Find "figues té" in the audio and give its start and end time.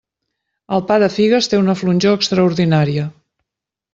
1.15-1.59